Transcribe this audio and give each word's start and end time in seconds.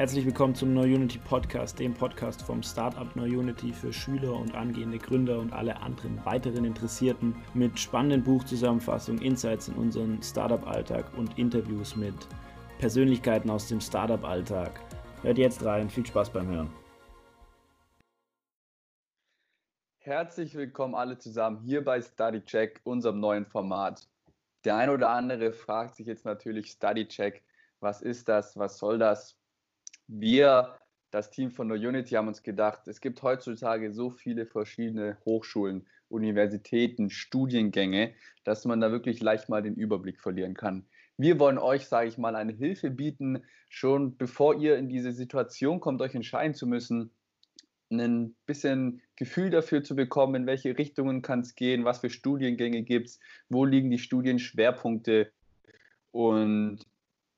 Herzlich 0.00 0.24
willkommen 0.24 0.54
zum 0.54 0.72
NeuUnity 0.72 1.18
Podcast, 1.18 1.78
dem 1.78 1.92
Podcast 1.92 2.40
vom 2.40 2.62
Startup 2.62 3.14
NeuUnity 3.14 3.70
für 3.70 3.92
Schüler 3.92 4.32
und 4.32 4.54
angehende 4.54 4.96
Gründer 4.96 5.38
und 5.38 5.52
alle 5.52 5.76
anderen 5.76 6.24
weiteren 6.24 6.64
Interessierten 6.64 7.36
mit 7.52 7.78
spannenden 7.78 8.24
Buchzusammenfassungen, 8.24 9.20
Insights 9.20 9.68
in 9.68 9.74
unseren 9.74 10.22
Startup-Alltag 10.22 11.04
und 11.18 11.38
Interviews 11.38 11.96
mit 11.96 12.14
Persönlichkeiten 12.78 13.50
aus 13.50 13.68
dem 13.68 13.78
Startup-Alltag. 13.78 14.80
Hört 15.20 15.36
jetzt 15.36 15.62
rein, 15.66 15.90
viel 15.90 16.06
Spaß 16.06 16.30
beim 16.30 16.48
Hören. 16.48 16.70
Herzlich 19.98 20.54
willkommen 20.54 20.94
alle 20.94 21.18
zusammen 21.18 21.60
hier 21.60 21.84
bei 21.84 22.00
Study 22.00 22.42
Check, 22.42 22.80
unserem 22.84 23.20
neuen 23.20 23.44
Format. 23.44 24.08
Der 24.64 24.76
eine 24.76 24.94
oder 24.94 25.10
andere 25.10 25.52
fragt 25.52 25.96
sich 25.96 26.06
jetzt 26.06 26.24
natürlich 26.24 26.70
Study 26.70 27.06
Check, 27.06 27.44
was 27.80 28.00
ist 28.00 28.30
das, 28.30 28.56
was 28.56 28.78
soll 28.78 28.98
das? 28.98 29.39
Wir, 30.12 30.76
das 31.12 31.30
Team 31.30 31.52
von 31.52 31.68
NoUnity, 31.68 32.16
haben 32.16 32.26
uns 32.26 32.42
gedacht, 32.42 32.88
es 32.88 33.00
gibt 33.00 33.22
heutzutage 33.22 33.92
so 33.92 34.10
viele 34.10 34.44
verschiedene 34.44 35.18
Hochschulen, 35.24 35.86
Universitäten, 36.08 37.10
Studiengänge, 37.10 38.12
dass 38.42 38.64
man 38.64 38.80
da 38.80 38.90
wirklich 38.90 39.20
leicht 39.20 39.48
mal 39.48 39.62
den 39.62 39.76
Überblick 39.76 40.20
verlieren 40.20 40.54
kann. 40.54 40.84
Wir 41.16 41.38
wollen 41.38 41.58
euch, 41.58 41.86
sage 41.86 42.08
ich 42.08 42.18
mal, 42.18 42.34
eine 42.34 42.52
Hilfe 42.52 42.90
bieten, 42.90 43.44
schon 43.68 44.16
bevor 44.16 44.56
ihr 44.56 44.76
in 44.78 44.88
diese 44.88 45.12
Situation 45.12 45.78
kommt, 45.78 46.02
euch 46.02 46.16
entscheiden 46.16 46.54
zu 46.54 46.66
müssen, 46.66 47.12
ein 47.92 48.34
bisschen 48.46 49.02
Gefühl 49.14 49.50
dafür 49.50 49.84
zu 49.84 49.94
bekommen, 49.94 50.34
in 50.34 50.46
welche 50.46 50.76
Richtungen 50.76 51.22
kann 51.22 51.40
es 51.40 51.54
gehen, 51.54 51.84
was 51.84 52.00
für 52.00 52.10
Studiengänge 52.10 52.82
gibt 52.82 53.10
es, 53.10 53.20
wo 53.48 53.64
liegen 53.64 53.92
die 53.92 53.98
Studienschwerpunkte 53.98 55.30
und 56.10 56.84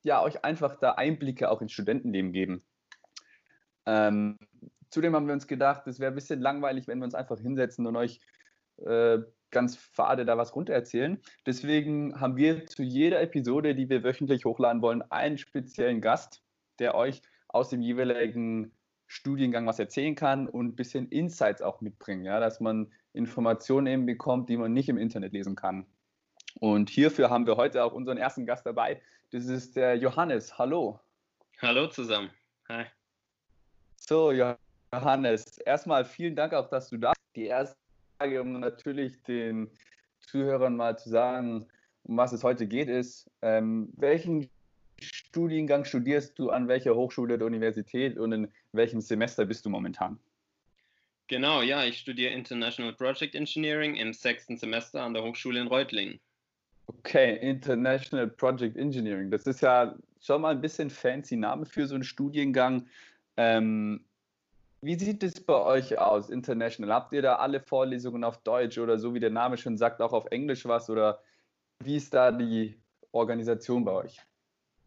ja, 0.03 0.23
euch 0.23 0.45
einfach 0.45 0.77
da 0.77 0.93
Einblicke 0.93 1.51
auch 1.51 1.63
ins 1.63 1.73
Studentenleben 1.73 2.33
geben. 2.33 2.63
Ähm, 3.87 4.39
zudem 4.91 5.15
haben 5.15 5.27
wir 5.27 5.35
uns 5.35 5.47
gedacht, 5.47 5.87
es 5.87 6.01
wäre 6.01 6.13
ein 6.13 6.15
bisschen 6.15 6.41
langweilig, 6.41 6.87
wenn 6.87 6.99
wir 6.99 7.05
uns 7.05 7.15
einfach 7.15 7.39
hinsetzen 7.39 7.87
und 7.87 7.97
euch 7.97 8.21
äh, 8.85 9.19
ganz 9.51 9.77
fade 9.77 10.25
da 10.25 10.37
was 10.37 10.55
runtererzählen. 10.57 11.21
Deswegen 11.47 12.21
haben 12.21 12.37
wir 12.37 12.67
zu 12.67 12.83
jeder 12.83 13.21
Episode, 13.21 13.75
die 13.75 13.89
wir 13.89 14.03
wöchentlich 14.03 14.45
hochladen 14.45 14.83
wollen, 14.83 15.03
einen 15.11 15.39
speziellen 15.39 16.01
Gast, 16.01 16.43
der 16.79 16.95
euch 16.95 17.23
aus 17.49 17.69
dem 17.69 17.83
jeweiligen 17.83 18.73
Studiengang 19.07 19.67
was 19.67 19.79
erzählen 19.79 20.15
kann 20.15 20.49
und 20.49 20.69
ein 20.69 20.75
bisschen 20.75 21.09
Insights 21.09 21.61
auch 21.61 21.83
mitbringen, 21.83 22.25
ja, 22.25 22.41
dass 22.41 22.61
man 22.61 22.91
Informationen 23.13 23.87
eben 23.87 24.07
bekommt, 24.07 24.49
die 24.49 24.57
man 24.57 24.73
nicht 24.73 24.89
im 24.89 24.97
Internet 24.97 25.35
lesen 25.35 25.55
kann. 25.55 25.87
Und 26.61 26.89
hierfür 26.89 27.29
haben 27.29 27.47
wir 27.47 27.57
heute 27.57 27.85
auch 27.85 27.93
unseren 27.93 28.17
ersten 28.17 28.47
Gast 28.47 28.65
dabei. 28.65 29.03
Das 29.33 29.47
ist 29.47 29.77
der 29.77 29.97
Johannes. 29.97 30.59
Hallo. 30.59 31.01
Hallo 31.63 31.87
zusammen. 31.87 32.31
Hi. 32.69 32.85
So, 33.97 34.31
Johannes, 34.31 35.57
erstmal 35.57 36.05
vielen 36.05 36.37
Dank 36.37 36.53
auch, 36.53 36.69
dass 36.69 36.91
du 36.91 36.99
da 36.99 37.13
bist. 37.13 37.37
Die 37.37 37.47
erste 37.47 37.79
Frage, 38.19 38.43
um 38.43 38.61
natürlich 38.61 39.23
den 39.23 39.71
Zuhörern 40.21 40.77
mal 40.77 40.99
zu 40.99 41.09
sagen, 41.09 41.67
um 42.03 42.19
was 42.19 42.33
es 42.33 42.45
heute 42.45 42.67
geht, 42.67 42.91
ist, 42.91 43.31
ähm, 43.41 43.91
welchen 43.97 44.51
Studiengang 45.01 45.87
studierst 45.87 46.39
du 46.39 46.51
an 46.51 46.69
welcher 46.69 46.95
Hochschule 46.95 47.39
der 47.39 47.47
Universität 47.47 48.19
und 48.19 48.33
in 48.33 48.53
welchem 48.73 49.01
Semester 49.01 49.47
bist 49.47 49.65
du 49.65 49.71
momentan? 49.71 50.19
Genau, 51.29 51.63
ja, 51.63 51.85
ich 51.85 51.99
studiere 51.99 52.35
International 52.35 52.93
Project 52.93 53.35
Engineering 53.35 53.95
im 53.95 54.13
sechsten 54.13 54.59
Semester 54.59 55.03
an 55.03 55.15
der 55.15 55.23
Hochschule 55.23 55.59
in 55.59 55.69
Reutlingen. 55.69 56.21
Okay, 56.87 57.37
International 57.37 58.29
Project 58.29 58.77
Engineering. 58.77 59.31
Das 59.31 59.47
ist 59.47 59.61
ja 59.61 59.97
schon 60.21 60.43
mal 60.43 60.51
ein 60.51 60.61
bisschen 60.61 60.91
fancy 60.91 61.37
Name 61.37 61.67
für 61.67 61.87
so 61.87 61.95
einen 61.95 62.05
Studiengang. 62.05 62.89
Ähm, 63.37 64.05
wie 64.81 64.97
sieht 64.97 65.23
es 65.23 65.41
bei 65.45 65.55
euch 65.55 65.99
aus, 65.99 66.29
International? 66.29 66.93
Habt 66.93 67.13
ihr 67.13 67.23
da 67.23 67.37
alle 67.37 67.61
Vorlesungen 67.61 68.25
auf 68.25 68.43
Deutsch 68.43 68.79
oder 68.79 68.99
so 68.99 69.15
wie 69.15 69.21
der 69.21 69.31
Name 69.31 69.57
schon 69.57 69.77
sagt, 69.77 70.01
auch 70.01 70.13
auf 70.13 70.27
Englisch 70.31 70.65
was? 70.65 70.91
Oder 70.91 71.23
wie 71.79 71.97
ist 71.97 72.13
da 72.13 72.33
die 72.33 72.81
Organisation 73.13 73.85
bei 73.85 73.93
euch? 73.93 74.17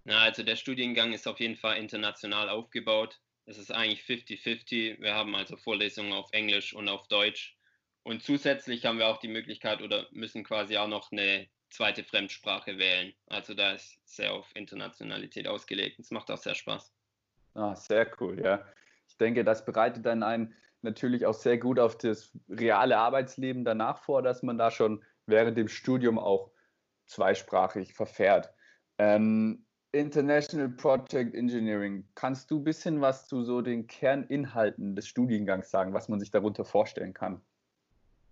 Na, 0.03 0.19
also 0.19 0.43
der 0.43 0.55
Studiengang 0.55 1.13
ist 1.13 1.27
auf 1.27 1.39
jeden 1.39 1.55
Fall 1.55 1.77
international 1.77 2.49
aufgebaut. 2.49 3.19
Es 3.45 3.57
ist 3.57 3.71
eigentlich 3.71 4.01
50-50. 4.01 5.01
Wir 5.01 5.13
haben 5.13 5.35
also 5.35 5.55
Vorlesungen 5.55 6.13
auf 6.13 6.27
Englisch 6.31 6.73
und 6.73 6.89
auf 6.89 7.07
Deutsch. 7.07 7.57
Und 8.03 8.21
zusätzlich 8.21 8.85
haben 8.85 8.99
wir 8.99 9.07
auch 9.07 9.17
die 9.17 9.27
Möglichkeit 9.27 9.81
oder 9.81 10.07
müssen 10.11 10.43
quasi 10.43 10.77
auch 10.77 10.87
noch 10.87 11.11
eine 11.11 11.47
zweite 11.75 12.03
Fremdsprache 12.03 12.77
wählen. 12.77 13.13
Also 13.27 13.53
da 13.53 13.73
ist 13.73 13.99
sehr 14.05 14.33
auf 14.33 14.49
Internationalität 14.55 15.47
ausgelegt. 15.47 15.99
Es 15.99 16.11
macht 16.11 16.31
auch 16.31 16.37
sehr 16.37 16.55
Spaß. 16.55 16.93
Ah, 17.53 17.75
sehr 17.75 18.09
cool, 18.19 18.41
ja. 18.41 18.65
Ich 19.07 19.17
denke, 19.17 19.43
das 19.43 19.65
bereitet 19.65 20.05
dann 20.05 20.23
einen 20.23 20.55
natürlich 20.81 21.25
auch 21.25 21.33
sehr 21.33 21.57
gut 21.57 21.79
auf 21.79 21.97
das 21.97 22.31
reale 22.49 22.97
Arbeitsleben 22.97 23.65
danach 23.65 23.99
vor, 23.99 24.21
dass 24.21 24.43
man 24.43 24.57
da 24.57 24.71
schon 24.71 25.03
während 25.25 25.57
dem 25.57 25.67
Studium 25.67 26.17
auch 26.17 26.51
zweisprachig 27.07 27.93
verfährt. 27.93 28.53
Ähm, 28.97 29.65
International 29.91 30.69
Project 30.69 31.35
Engineering. 31.35 32.07
Kannst 32.15 32.51
du 32.51 32.59
ein 32.59 32.63
bisschen 32.63 33.01
was 33.01 33.27
zu 33.27 33.43
so 33.43 33.61
den 33.61 33.87
Kerninhalten 33.87 34.95
des 34.95 35.07
Studiengangs 35.07 35.69
sagen, 35.69 35.93
was 35.93 36.09
man 36.09 36.19
sich 36.19 36.31
darunter 36.31 36.65
vorstellen 36.65 37.13
kann? 37.13 37.41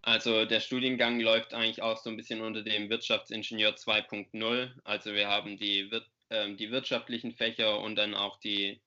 Also 0.04 0.44
der 0.44 0.60
Studiengang 0.60 1.22
läuft 1.22 1.54
eigentlich 1.54 1.82
auch 1.82 1.98
so 1.98 2.10
ein 2.10 2.18
bisschen 2.18 2.42
unter 2.42 2.62
dem 2.62 2.90
Wirtschaftsingenieur 2.90 3.72
2.0. 3.72 4.72
Also 4.84 5.14
wir 5.14 5.30
haben 5.30 5.56
die, 5.58 5.90
äh, 6.28 6.54
die 6.56 6.72
wirtschaftlichen 6.72 7.32
Fächer 7.32 7.80
und 7.80 7.96
dann 7.96 8.14
auch 8.14 8.38
die 8.42 8.82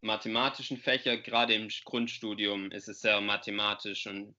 mathematischen 0.00 0.76
Fächer. 0.76 1.16
Gerade 1.18 1.54
im 1.54 1.68
Grundstudium 1.84 2.72
ist 2.72 2.88
es 2.88 3.00
sehr 3.00 3.20
mathematisch 3.20 4.08
und 4.08 4.34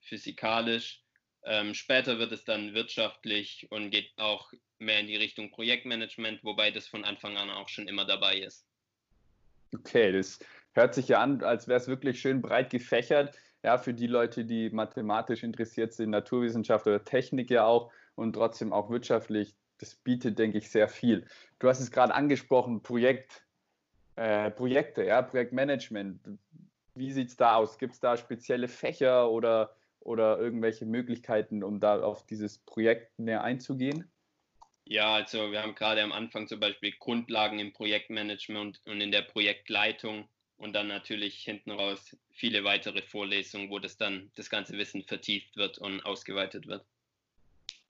physikalisch. 0.00 1.02
Ähm, 1.44 1.72
später 1.72 2.18
wird 2.18 2.32
es 2.32 2.44
dann 2.44 2.74
wirtschaftlich 2.74 3.66
und 3.70 3.90
geht 3.90 4.12
auch 4.18 4.52
mehr 4.78 5.00
in 5.00 5.06
die 5.06 5.16
Richtung 5.16 5.50
Projektmanagement, 5.50 6.44
wobei 6.44 6.70
das 6.70 6.86
von 6.86 7.04
Anfang 7.06 7.38
an 7.38 7.48
auch 7.48 7.70
schon 7.70 7.88
immer 7.88 8.04
dabei 8.04 8.36
ist. 8.36 8.66
Okay, 9.74 10.12
das 10.12 10.40
hört 10.72 10.94
sich 10.94 11.08
ja 11.08 11.22
an, 11.22 11.42
als 11.42 11.68
wäre 11.68 11.80
es 11.80 11.88
wirklich 11.88 12.20
schön 12.20 12.42
breit 12.42 12.68
gefächert. 12.68 13.34
Ja, 13.62 13.78
für 13.78 13.94
die 13.94 14.06
Leute, 14.08 14.44
die 14.44 14.70
mathematisch 14.70 15.42
interessiert 15.42 15.92
sind, 15.92 16.10
Naturwissenschaft 16.10 16.86
oder 16.86 17.04
Technik 17.04 17.50
ja 17.50 17.64
auch 17.64 17.92
und 18.14 18.32
trotzdem 18.32 18.72
auch 18.72 18.90
wirtschaftlich. 18.90 19.54
Das 19.78 19.94
bietet, 19.94 20.38
denke 20.38 20.58
ich, 20.58 20.70
sehr 20.70 20.88
viel. 20.88 21.26
Du 21.58 21.68
hast 21.68 21.80
es 21.80 21.90
gerade 21.90 22.14
angesprochen, 22.14 22.82
Projekt, 22.82 23.44
äh, 24.16 24.50
Projekte, 24.50 25.04
ja, 25.04 25.22
Projektmanagement. 25.22 26.20
Wie 26.94 27.12
sieht 27.12 27.28
es 27.28 27.36
da 27.36 27.56
aus? 27.56 27.78
Gibt 27.78 27.94
es 27.94 28.00
da 28.00 28.16
spezielle 28.16 28.68
Fächer 28.68 29.30
oder 29.30 29.74
oder 30.04 30.38
irgendwelche 30.38 30.86
Möglichkeiten, 30.86 31.62
um 31.62 31.80
da 31.80 32.02
auf 32.02 32.26
dieses 32.26 32.58
Projekt 32.58 33.18
näher 33.18 33.44
einzugehen? 33.44 34.10
Ja, 34.84 35.14
also 35.14 35.52
wir 35.52 35.62
haben 35.62 35.74
gerade 35.74 36.02
am 36.02 36.12
Anfang 36.12 36.48
zum 36.48 36.60
Beispiel 36.60 36.92
Grundlagen 36.98 37.58
im 37.58 37.72
Projektmanagement 37.72 38.80
und 38.84 39.00
in 39.00 39.12
der 39.12 39.22
Projektleitung 39.22 40.28
und 40.56 40.72
dann 40.74 40.88
natürlich 40.88 41.42
hinten 41.42 41.70
raus 41.70 42.16
viele 42.30 42.64
weitere 42.64 43.02
Vorlesungen, 43.02 43.70
wo 43.70 43.78
das 43.78 43.96
dann 43.96 44.30
das 44.36 44.50
ganze 44.50 44.76
Wissen 44.78 45.02
vertieft 45.02 45.56
wird 45.56 45.78
und 45.78 46.04
ausgeweitet 46.04 46.66
wird. 46.66 46.84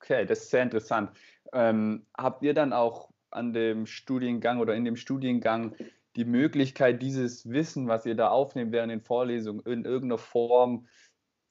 Okay, 0.00 0.26
das 0.26 0.40
ist 0.40 0.50
sehr 0.50 0.62
interessant. 0.62 1.10
Ähm, 1.52 2.06
habt 2.16 2.42
ihr 2.42 2.54
dann 2.54 2.72
auch 2.72 3.10
an 3.30 3.52
dem 3.52 3.86
Studiengang 3.86 4.58
oder 4.58 4.74
in 4.74 4.84
dem 4.84 4.96
Studiengang 4.96 5.76
die 6.16 6.24
Möglichkeit, 6.24 7.00
dieses 7.00 7.48
Wissen, 7.48 7.88
was 7.88 8.04
ihr 8.04 8.14
da 8.14 8.28
aufnehmt 8.28 8.72
während 8.72 8.90
den 8.90 9.00
Vorlesungen, 9.00 9.60
in 9.64 9.84
irgendeiner 9.84 10.18
Form 10.18 10.88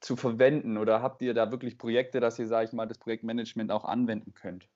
zu 0.02 0.16
verwenden? 0.16 0.78
Oder 0.78 1.02
habt 1.02 1.22
ihr 1.22 1.34
da 1.34 1.52
wirklich 1.52 1.78
Projekte, 1.78 2.20
dass 2.20 2.40
ihr, 2.40 2.48
sage 2.48 2.68
ich 2.68 2.74
mal, 2.74 2.88
das 2.88 3.00
Projektmanagement 3.00 3.72
auch 3.72 3.86
anwenden 3.86 4.34
könnt? 4.34 4.68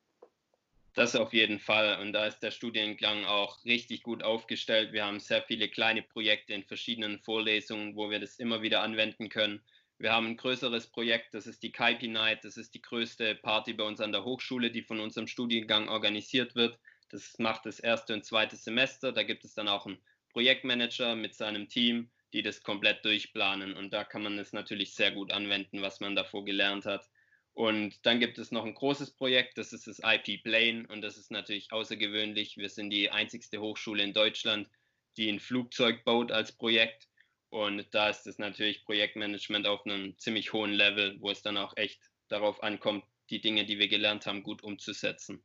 Das 0.95 1.16
auf 1.16 1.33
jeden 1.33 1.59
Fall. 1.59 2.00
Und 2.01 2.13
da 2.13 2.25
ist 2.25 2.39
der 2.39 2.51
Studiengang 2.51 3.25
auch 3.25 3.63
richtig 3.66 4.01
gut 4.01 4.23
aufgestellt. 4.23 4.94
Wir 4.94 5.06
haben 5.06 5.19
sehr 5.19 5.44
viele 5.44 5.67
kleine 5.69 6.01
Projekte 6.01 6.53
in 6.53 6.63
verschiedenen 6.63 7.19
Vorlesungen, 7.19 7.95
wo 7.95 8.09
wir 8.09 8.19
das 8.19 8.38
immer 8.38 8.62
wieder 8.62 8.81
anwenden 8.81 9.30
können. 9.30 9.62
Wir 9.97 10.13
haben 10.13 10.27
ein 10.27 10.38
größeres 10.38 10.88
Projekt, 10.88 11.33
das 11.33 11.47
ist 11.47 11.63
die 11.63 11.71
Kaipi 11.71 12.07
Night. 12.07 12.45
Das 12.45 12.57
ist 12.57 12.74
die 12.74 12.81
größte 12.81 13.36
Party 13.36 13.74
bei 13.74 13.83
uns 13.83 14.00
an 14.00 14.13
der 14.13 14.24
Hochschule, 14.24 14.71
die 14.71 14.83
von 14.83 15.01
unserem 15.01 15.27
Studiengang 15.27 15.89
organisiert 15.89 16.56
wird. 16.56 16.80
Das 17.09 17.38
macht 17.39 17.65
das 17.65 17.80
erste 17.81 18.13
und 18.13 18.25
zweite 18.25 18.56
Semester. 18.56 19.12
Da 19.12 19.24
gibt 19.24 19.44
es 19.44 19.53
dann 19.53 19.68
auch 19.68 19.86
einen 19.86 20.01
Projektmanager 20.30 21.15
mit 21.15 21.36
seinem 21.36 21.68
Team, 21.68 22.09
die 22.31 22.41
das 22.41 22.63
komplett 22.63 23.03
durchplanen. 23.03 23.75
Und 23.75 23.91
da 23.94 24.06
kann 24.06 24.24
man 24.24 24.39
es 24.39 24.53
natürlich 24.53 24.94
sehr 24.94 25.12
gut 25.12 25.33
anwenden, 25.33 25.81
was 25.81 26.00
man 26.00 26.15
davor 26.15 26.45
gelernt 26.45 26.86
hat. 26.86 27.09
Und 27.56 28.06
dann 28.06 28.19
gibt 28.19 28.38
es 28.38 28.52
noch 28.52 28.66
ein 28.66 28.75
großes 28.75 29.12
Projekt, 29.12 29.57
das 29.57 29.72
ist 29.72 29.88
das 29.88 30.02
IP 30.04 30.44
Plane 30.44 30.86
und 30.90 31.02
das 31.02 31.18
ist 31.18 31.31
natürlich 31.31 31.72
außergewöhnlich. 31.72 32.57
Wir 32.57 32.69
sind 32.69 32.90
die 32.90 33.10
einzigste 33.10 33.62
Hochschule 33.62 34.04
in 34.04 34.13
Deutschland, 34.13 34.69
die 35.16 35.30
ein 35.30 35.40
Flugzeug 35.40 36.04
baut 36.04 36.34
als 36.34 36.52
Projekt. 36.52 37.07
Und 37.50 37.88
da 37.96 38.10
ist 38.10 38.28
es 38.28 38.40
natürlich 38.40 38.84
Projektmanagement 38.84 39.68
auf 39.68 39.86
einem 39.86 40.18
ziemlich 40.19 40.52
hohen 40.52 40.74
Level, 40.74 41.16
wo 41.22 41.30
es 41.31 41.42
dann 41.42 41.57
auch 41.57 41.78
echt 41.78 42.02
darauf 42.28 42.62
ankommt, 42.62 43.06
die 43.30 43.40
Dinge, 43.40 43.66
die 43.66 43.80
wir 43.80 43.88
gelernt 43.88 44.25
haben, 44.25 44.44
gut 44.44 44.62
umzusetzen. 44.62 45.42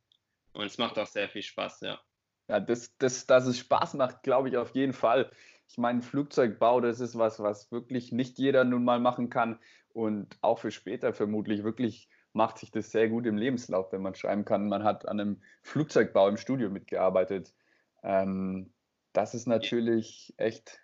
Und 0.52 0.66
es 0.66 0.78
macht 0.78 0.98
auch 0.98 1.06
sehr 1.06 1.28
viel 1.28 1.42
Spaß, 1.42 1.80
ja. 1.82 2.00
Ja, 2.48 2.58
das, 2.58 2.96
das, 2.98 3.24
dass 3.26 3.46
es 3.46 3.60
Spaß 3.60 3.94
macht, 3.94 4.24
glaube 4.24 4.48
ich 4.48 4.56
auf 4.56 4.74
jeden 4.74 4.94
Fall. 4.94 5.30
Ich 5.70 5.78
meine, 5.78 6.02
Flugzeugbau, 6.02 6.80
das 6.80 6.98
ist 6.98 7.16
was, 7.16 7.38
was 7.38 7.70
wirklich 7.70 8.10
nicht 8.10 8.38
jeder 8.38 8.64
nun 8.64 8.82
mal 8.82 8.98
machen 8.98 9.30
kann 9.30 9.56
und 9.92 10.36
auch 10.40 10.58
für 10.58 10.72
später 10.72 11.14
vermutlich 11.14 11.62
wirklich 11.62 12.08
macht 12.32 12.58
sich 12.58 12.72
das 12.72 12.90
sehr 12.90 13.08
gut 13.08 13.24
im 13.24 13.36
Lebenslauf, 13.36 13.92
wenn 13.92 14.02
man 14.02 14.16
schreiben 14.16 14.44
kann, 14.44 14.68
man 14.68 14.82
hat 14.82 15.06
an 15.06 15.20
einem 15.20 15.42
Flugzeugbau 15.62 16.28
im 16.28 16.36
Studio 16.36 16.70
mitgearbeitet. 16.70 17.54
Ähm, 18.02 18.72
das 19.12 19.34
ist 19.34 19.46
natürlich 19.46 20.34
echt 20.38 20.80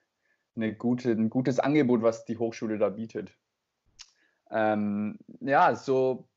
eine 0.54 0.72
gute, 0.72 1.10
ein 1.10 1.30
gutes 1.30 1.58
Angebot, 1.58 2.02
was 2.02 2.24
die 2.24 2.38
Hochschule 2.38 2.78
da 2.78 2.88
bietet. 2.88 3.32
Ähm, 4.50 5.18
ja, 5.40 5.74
so 5.74 6.28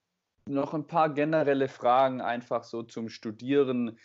noch 0.48 0.74
ein 0.74 0.88
paar 0.88 1.14
generelle 1.14 1.68
Fragen 1.68 2.20
einfach 2.20 2.64
so 2.64 2.82
zum 2.82 3.10
Studieren, 3.10 4.00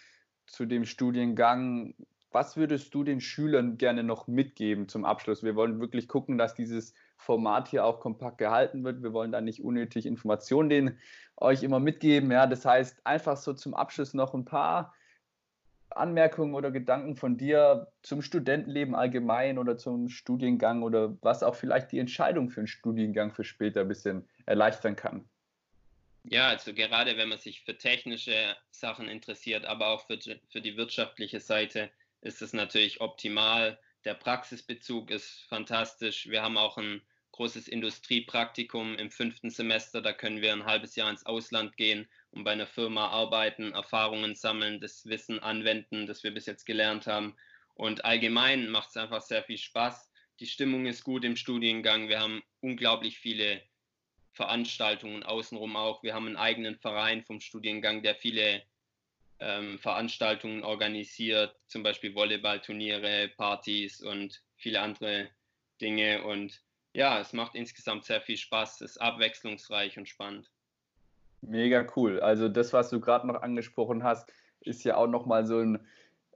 zu 0.46 0.66
dem 0.66 0.84
Studiengang. 0.84 1.94
Was 2.34 2.56
würdest 2.56 2.92
du 2.92 3.04
den 3.04 3.20
Schülern 3.20 3.78
gerne 3.78 4.02
noch 4.02 4.26
mitgeben 4.26 4.88
zum 4.88 5.04
Abschluss? 5.04 5.44
Wir 5.44 5.54
wollen 5.54 5.78
wirklich 5.78 6.08
gucken, 6.08 6.36
dass 6.36 6.56
dieses 6.56 6.92
Format 7.16 7.68
hier 7.68 7.84
auch 7.84 8.00
kompakt 8.00 8.38
gehalten 8.38 8.82
wird. 8.82 9.04
Wir 9.04 9.12
wollen 9.12 9.30
da 9.30 9.40
nicht 9.40 9.62
unnötig 9.62 10.04
Informationen 10.04 10.68
den 10.68 10.98
euch 11.36 11.62
immer 11.62 11.78
mitgeben. 11.78 12.32
Ja, 12.32 12.48
das 12.48 12.64
heißt, 12.64 13.06
einfach 13.06 13.36
so 13.36 13.52
zum 13.52 13.72
Abschluss 13.74 14.14
noch 14.14 14.34
ein 14.34 14.44
paar 14.44 14.96
Anmerkungen 15.90 16.56
oder 16.56 16.72
Gedanken 16.72 17.14
von 17.14 17.36
dir 17.36 17.86
zum 18.02 18.20
Studentenleben 18.20 18.96
allgemein 18.96 19.56
oder 19.56 19.76
zum 19.76 20.08
Studiengang 20.08 20.82
oder 20.82 21.16
was 21.20 21.44
auch 21.44 21.54
vielleicht 21.54 21.92
die 21.92 22.00
Entscheidung 22.00 22.50
für 22.50 22.62
einen 22.62 22.66
Studiengang 22.66 23.30
für 23.30 23.44
später 23.44 23.82
ein 23.82 23.88
bisschen 23.88 24.28
erleichtern 24.44 24.96
kann. 24.96 25.24
Ja, 26.24 26.48
also 26.48 26.74
gerade 26.74 27.16
wenn 27.16 27.28
man 27.28 27.38
sich 27.38 27.60
für 27.60 27.78
technische 27.78 28.56
Sachen 28.72 29.08
interessiert, 29.08 29.66
aber 29.66 29.88
auch 29.88 30.06
für, 30.06 30.18
für 30.48 30.60
die 30.60 30.76
wirtschaftliche 30.76 31.38
Seite, 31.38 31.90
ist 32.24 32.42
es 32.42 32.52
natürlich 32.52 33.00
optimal. 33.00 33.78
Der 34.04 34.14
Praxisbezug 34.14 35.10
ist 35.10 35.44
fantastisch. 35.48 36.28
Wir 36.28 36.42
haben 36.42 36.56
auch 36.56 36.78
ein 36.78 37.02
großes 37.32 37.68
Industriepraktikum 37.68 38.96
im 38.96 39.10
fünften 39.10 39.50
Semester. 39.50 40.00
Da 40.00 40.12
können 40.12 40.40
wir 40.40 40.52
ein 40.52 40.64
halbes 40.64 40.96
Jahr 40.96 41.10
ins 41.10 41.26
Ausland 41.26 41.76
gehen 41.76 42.08
und 42.30 42.44
bei 42.44 42.52
einer 42.52 42.66
Firma 42.66 43.08
arbeiten, 43.08 43.72
Erfahrungen 43.72 44.34
sammeln, 44.34 44.80
das 44.80 45.04
Wissen 45.06 45.38
anwenden, 45.38 46.06
das 46.06 46.24
wir 46.24 46.32
bis 46.32 46.46
jetzt 46.46 46.64
gelernt 46.64 47.06
haben. 47.06 47.36
Und 47.74 48.04
allgemein 48.04 48.70
macht 48.70 48.90
es 48.90 48.96
einfach 48.96 49.20
sehr 49.20 49.42
viel 49.44 49.58
Spaß. 49.58 50.10
Die 50.40 50.46
Stimmung 50.46 50.86
ist 50.86 51.04
gut 51.04 51.24
im 51.24 51.36
Studiengang. 51.36 52.08
Wir 52.08 52.20
haben 52.20 52.42
unglaublich 52.60 53.18
viele 53.18 53.62
Veranstaltungen 54.32 55.24
außenrum 55.24 55.76
auch. 55.76 56.02
Wir 56.02 56.14
haben 56.14 56.26
einen 56.26 56.36
eigenen 56.36 56.78
Verein 56.78 57.22
vom 57.24 57.40
Studiengang, 57.40 58.02
der 58.02 58.14
viele 58.14 58.62
ähm, 59.44 59.78
Veranstaltungen 59.78 60.64
organisiert, 60.64 61.54
zum 61.66 61.82
Beispiel 61.82 62.14
Volleyballturniere, 62.14 63.28
Partys 63.36 64.00
und 64.00 64.42
viele 64.56 64.80
andere 64.80 65.28
Dinge. 65.80 66.24
Und 66.24 66.62
ja, 66.94 67.20
es 67.20 67.32
macht 67.32 67.54
insgesamt 67.54 68.04
sehr 68.04 68.22
viel 68.22 68.38
Spaß, 68.38 68.80
es 68.80 68.92
ist 68.92 69.02
abwechslungsreich 69.02 69.98
und 69.98 70.08
spannend. 70.08 70.50
Mega 71.42 71.86
cool. 71.94 72.20
Also 72.20 72.48
das, 72.48 72.72
was 72.72 72.88
du 72.88 73.00
gerade 73.00 73.26
noch 73.26 73.42
angesprochen 73.42 74.02
hast, 74.02 74.32
ist 74.60 74.82
ja 74.84 74.96
auch 74.96 75.08
nochmal 75.08 75.44
so 75.46 75.58
ein, 75.58 75.86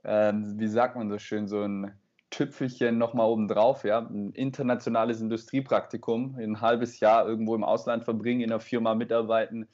ähm, 0.03 0.59
wie 0.59 0.67
sagt 0.67 0.95
man 0.95 1.09
so 1.09 1.17
schön, 1.17 1.47
so 1.47 1.63
ein 1.63 1.97
Tüpfelchen 2.29 2.99
nochmal 2.99 3.27
obendrauf, 3.27 3.83
ja. 3.85 3.99
Ein 3.99 4.33
internationales 4.33 5.19
Industriepraktikum, 5.19 6.35
ein 6.37 6.61
halbes 6.61 6.99
Jahr 6.99 7.27
irgendwo 7.27 7.55
im 7.55 7.63
Ausland 7.63 8.03
verbringen, 8.03 8.41
in 8.41 8.51
einer 8.51 8.59
Firma 8.59 8.93
mitarbeiten. 8.93 9.67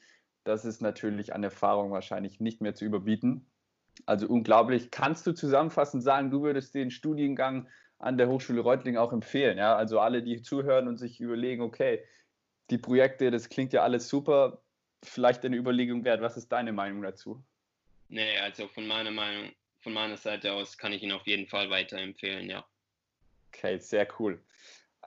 Das 0.45 0.63
ist 0.63 0.81
natürlich 0.81 1.33
an 1.33 1.43
Erfahrung 1.43 1.91
wahrscheinlich 1.91 2.39
nicht 2.39 2.61
mehr 2.61 2.75
zu 2.75 2.85
überbieten. 2.85 3.45
Also 4.05 4.27
unglaublich. 4.27 4.91
Kannst 4.91 5.25
du 5.25 5.33
zusammenfassend 5.33 6.03
sagen, 6.03 6.29
du 6.29 6.43
würdest 6.43 6.75
den 6.75 6.91
Studiengang 6.91 7.67
an 7.97 8.17
der 8.17 8.27
Hochschule 8.27 8.61
Reutlingen 8.61 8.99
auch 8.99 9.11
empfehlen. 9.11 9.57
Ja? 9.57 9.75
Also 9.75 9.99
alle, 9.99 10.21
die 10.21 10.41
zuhören 10.41 10.87
und 10.87 10.97
sich 10.97 11.19
überlegen, 11.19 11.61
okay, 11.61 12.05
die 12.69 12.77
Projekte, 12.77 13.31
das 13.31 13.49
klingt 13.49 13.73
ja 13.73 13.81
alles 13.81 14.07
super, 14.07 14.61
vielleicht 15.03 15.43
eine 15.45 15.55
Überlegung 15.55 16.03
wert. 16.03 16.21
Was 16.21 16.37
ist 16.37 16.51
deine 16.51 16.73
Meinung 16.73 17.01
dazu? 17.01 17.43
Nee, 18.07 18.37
also 18.37 18.67
von 18.67 18.85
meiner 18.85 19.11
Meinung, 19.11 19.51
von 19.79 19.93
meiner 19.93 20.17
Seite 20.17 20.53
aus 20.53 20.77
kann 20.77 20.93
ich 20.93 21.01
ihn 21.01 21.11
auf 21.11 21.25
jeden 21.25 21.47
Fall 21.47 21.71
weiterempfehlen, 21.71 22.49
ja. 22.49 22.63
Okay, 23.47 23.79
sehr 23.79 24.07
cool. 24.19 24.39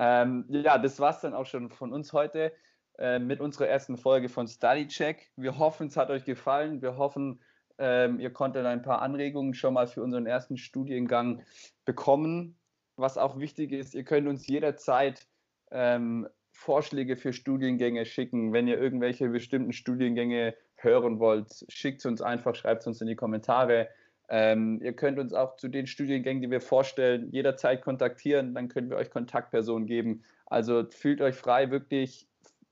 Ähm, 0.00 0.46
ja, 0.48 0.78
das 0.78 0.98
war 0.98 1.10
es 1.10 1.20
dann 1.20 1.34
auch 1.34 1.46
schon 1.46 1.70
von 1.70 1.92
uns 1.92 2.12
heute 2.12 2.52
äh, 2.98 3.18
mit 3.18 3.40
unserer 3.40 3.68
ersten 3.68 3.96
Folge 3.96 4.28
von 4.28 4.46
Study 4.46 4.86
Check. 4.88 5.30
Wir 5.36 5.58
hoffen, 5.58 5.88
es 5.88 5.96
hat 5.96 6.10
euch 6.10 6.24
gefallen. 6.24 6.82
Wir 6.82 6.96
hoffen, 6.96 7.40
ähm, 7.78 8.20
ihr 8.20 8.32
konntet 8.32 8.66
ein 8.66 8.82
paar 8.82 9.02
Anregungen 9.02 9.54
schon 9.54 9.74
mal 9.74 9.86
für 9.86 10.02
unseren 10.02 10.26
ersten 10.26 10.56
Studiengang 10.56 11.42
bekommen 11.84 12.58
was 12.98 13.16
auch 13.16 13.38
wichtig 13.38 13.72
ist, 13.72 13.94
ihr 13.94 14.04
könnt 14.04 14.28
uns 14.28 14.46
jederzeit 14.46 15.26
ähm, 15.70 16.28
Vorschläge 16.50 17.16
für 17.16 17.32
Studiengänge 17.32 18.04
schicken. 18.04 18.52
Wenn 18.52 18.66
ihr 18.66 18.78
irgendwelche 18.78 19.28
bestimmten 19.28 19.72
Studiengänge 19.72 20.54
hören 20.74 21.20
wollt, 21.20 21.64
schickt 21.68 22.04
uns 22.04 22.20
einfach, 22.20 22.54
schreibt 22.54 22.86
uns 22.86 23.00
in 23.00 23.06
die 23.06 23.16
Kommentare. 23.16 23.88
Ähm, 24.28 24.80
ihr 24.82 24.92
könnt 24.92 25.18
uns 25.18 25.32
auch 25.32 25.56
zu 25.56 25.68
den 25.68 25.86
Studiengängen, 25.86 26.42
die 26.42 26.50
wir 26.50 26.60
vorstellen, 26.60 27.30
jederzeit 27.30 27.82
kontaktieren. 27.82 28.54
Dann 28.54 28.68
können 28.68 28.90
wir 28.90 28.96
euch 28.96 29.10
Kontaktpersonen 29.10 29.86
geben. 29.86 30.24
Also 30.46 30.84
fühlt 30.90 31.20
euch 31.20 31.36
frei, 31.36 31.70
wirklich 31.70 32.27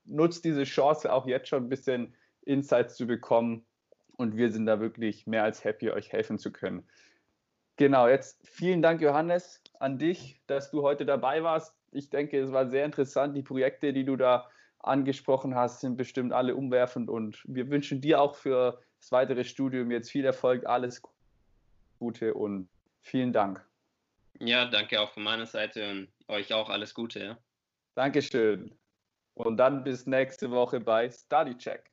nutzt 0.07 0.45
diese 0.45 0.63
Chance 0.63 1.11
auch 1.11 1.27
jetzt 1.27 1.49
schon 1.49 1.65
ein 1.65 1.69
bisschen 1.69 2.15
Insights 2.43 2.95
zu 2.95 3.07
bekommen. 3.07 3.65
Und 4.17 4.35
wir 4.35 4.51
sind 4.51 4.65
da 4.65 4.79
wirklich 4.79 5.27
mehr 5.27 5.43
als 5.43 5.63
happy, 5.63 5.91
euch 5.91 6.11
helfen 6.11 6.39
zu 6.39 6.51
können. 6.51 6.87
Genau, 7.75 8.07
jetzt 8.07 8.39
vielen 8.47 8.81
Dank, 8.81 9.01
Johannes, 9.01 9.61
an 9.79 9.99
dich, 9.99 10.41
dass 10.47 10.71
du 10.71 10.81
heute 10.81 11.05
dabei 11.05 11.43
warst. 11.43 11.75
Ich 11.91 12.09
denke, 12.09 12.39
es 12.39 12.51
war 12.51 12.67
sehr 12.67 12.85
interessant. 12.85 13.37
Die 13.37 13.43
Projekte, 13.43 13.93
die 13.93 14.03
du 14.03 14.15
da 14.15 14.49
angesprochen 14.79 15.53
hast, 15.53 15.81
sind 15.81 15.97
bestimmt 15.97 16.33
alle 16.33 16.55
umwerfend 16.55 17.09
und 17.09 17.43
wir 17.45 17.69
wünschen 17.69 18.01
dir 18.01 18.19
auch 18.19 18.35
für 18.35 18.81
das 18.99 19.11
weitere 19.11 19.43
Studium 19.43 19.91
jetzt 19.91 20.09
viel 20.09 20.25
Erfolg, 20.25 20.65
alles 20.65 21.01
Gute 21.99 22.33
und 22.33 22.67
vielen 23.01 23.33
Dank. 23.33 23.63
Ja, 24.39 24.65
danke 24.65 24.99
auch 24.99 25.11
von 25.11 25.23
meiner 25.23 25.45
Seite 25.45 25.89
und 25.89 26.07
euch 26.27 26.53
auch 26.53 26.69
alles 26.69 26.93
Gute. 26.93 27.19
Ja. 27.19 27.37
Dankeschön. 27.95 28.71
Und 29.37 29.57
dann 29.57 29.83
bis 29.83 30.07
nächste 30.07 30.49
Woche 30.51 30.79
bei 30.79 31.09
Study 31.09 31.55
Check. 31.57 31.91